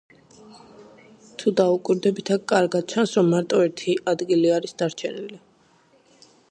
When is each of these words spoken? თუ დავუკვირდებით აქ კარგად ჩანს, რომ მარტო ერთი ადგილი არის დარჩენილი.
თუ 1.41 1.51
დავუკვირდებით 1.59 2.31
აქ 2.37 2.47
კარგად 2.53 2.89
ჩანს, 2.93 3.13
რომ 3.19 3.31
მარტო 3.35 3.61
ერთი 3.67 3.95
ადგილი 4.15 4.55
არის 4.57 4.77
დარჩენილი. 4.83 5.41